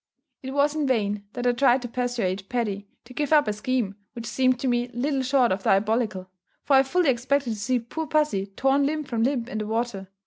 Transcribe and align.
It 0.41 0.49
was 0.55 0.73
in 0.73 0.87
vain 0.87 1.25
that 1.33 1.45
I 1.45 1.51
tried 1.51 1.83
to 1.83 1.87
persuade 1.87 2.49
Paddy 2.49 2.87
to 3.05 3.13
give 3.13 3.31
up 3.31 3.47
a 3.47 3.53
scheme 3.53 3.93
which 4.13 4.25
seemed 4.25 4.59
to 4.61 4.67
me 4.67 4.87
little 4.95 5.21
short 5.21 5.51
of 5.51 5.61
diabolical; 5.61 6.27
for 6.63 6.75
I 6.77 6.81
fully 6.81 7.09
expected 7.11 7.51
to 7.51 7.55
see 7.55 7.77
poor 7.77 8.07
pussy 8.07 8.47
torn 8.47 8.87
limb 8.87 9.03
from 9.03 9.21
limb 9.21 9.47
in 9.47 9.59
the 9.59 9.67
water. 9.67 10.07